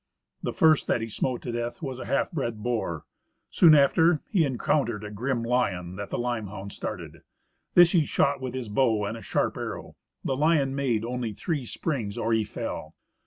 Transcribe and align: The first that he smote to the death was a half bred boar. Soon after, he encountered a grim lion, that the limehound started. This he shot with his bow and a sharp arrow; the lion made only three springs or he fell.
The 0.41 0.51
first 0.51 0.87
that 0.87 1.01
he 1.01 1.09
smote 1.09 1.43
to 1.43 1.51
the 1.51 1.59
death 1.59 1.83
was 1.83 1.99
a 1.99 2.05
half 2.07 2.31
bred 2.31 2.63
boar. 2.63 3.05
Soon 3.51 3.75
after, 3.75 4.21
he 4.31 4.43
encountered 4.43 5.03
a 5.03 5.11
grim 5.11 5.43
lion, 5.43 5.95
that 5.97 6.09
the 6.09 6.17
limehound 6.17 6.71
started. 6.71 7.21
This 7.75 7.91
he 7.91 8.07
shot 8.07 8.41
with 8.41 8.55
his 8.55 8.67
bow 8.67 9.05
and 9.05 9.15
a 9.15 9.21
sharp 9.21 9.57
arrow; 9.57 9.95
the 10.25 10.35
lion 10.35 10.73
made 10.73 11.05
only 11.05 11.33
three 11.33 11.67
springs 11.67 12.17
or 12.17 12.33
he 12.33 12.43
fell. 12.43 12.95